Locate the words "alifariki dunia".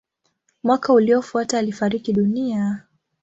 1.59-2.83